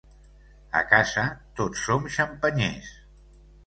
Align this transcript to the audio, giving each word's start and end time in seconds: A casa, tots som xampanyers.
A 0.79 0.81
casa, 0.93 1.27
tots 1.61 1.87
som 1.91 2.11
xampanyers. 2.19 2.95